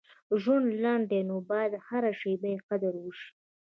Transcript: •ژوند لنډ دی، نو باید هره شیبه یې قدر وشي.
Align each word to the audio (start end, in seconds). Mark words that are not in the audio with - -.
•ژوند 0.41 0.67
لنډ 0.83 1.03
دی، 1.11 1.21
نو 1.29 1.35
باید 1.49 1.73
هره 1.87 2.11
شیبه 2.19 2.47
یې 2.53 2.59
قدر 2.69 2.93
وشي. 2.99 3.27